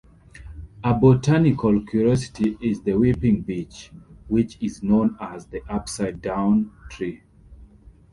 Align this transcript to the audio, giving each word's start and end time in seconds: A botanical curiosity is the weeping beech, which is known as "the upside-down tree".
A 0.83 0.95
botanical 0.95 1.79
curiosity 1.85 2.57
is 2.59 2.81
the 2.81 2.93
weeping 2.93 3.41
beech, 3.41 3.91
which 4.27 4.57
is 4.59 4.81
known 4.81 5.15
as 5.21 5.45
"the 5.45 5.61
upside-down 5.71 6.71
tree". 6.89 7.21